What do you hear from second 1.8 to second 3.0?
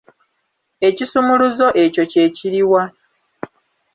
ekyo kye kiri wa?